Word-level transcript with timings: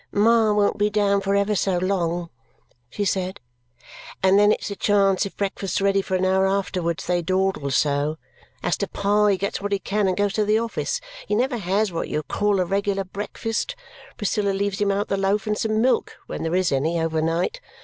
"Ma 0.11 0.51
won't 0.51 0.79
be 0.79 0.89
down 0.89 1.21
for 1.21 1.35
ever 1.35 1.53
so 1.53 1.77
long," 1.77 2.31
she 2.89 3.05
said, 3.05 3.39
"and 4.23 4.39
then 4.39 4.51
it's 4.51 4.71
a 4.71 4.75
chance 4.75 5.27
if 5.27 5.37
breakfast's 5.37 5.79
ready 5.79 6.01
for 6.01 6.15
an 6.15 6.25
hour 6.25 6.47
afterwards, 6.47 7.05
they 7.05 7.21
dawdle 7.21 7.69
so. 7.69 8.17
As 8.63 8.75
to 8.77 8.87
Pa, 8.87 9.27
he 9.27 9.37
gets 9.37 9.61
what 9.61 9.71
he 9.71 9.77
can 9.77 10.07
and 10.07 10.17
goes 10.17 10.33
to 10.33 10.43
the 10.43 10.57
office. 10.57 11.01
He 11.27 11.35
never 11.35 11.57
has 11.57 11.91
what 11.91 12.09
you 12.09 12.17
would 12.17 12.29
call 12.29 12.59
a 12.59 12.65
regular 12.65 13.03
breakfast. 13.03 13.75
Priscilla 14.17 14.53
leaves 14.53 14.81
him 14.81 14.89
out 14.89 15.07
the 15.07 15.17
loaf 15.17 15.45
and 15.45 15.55
some 15.55 15.79
milk, 15.81 16.17
when 16.25 16.41
there 16.41 16.55
is 16.55 16.71
any, 16.71 16.99
overnight. 16.99 17.61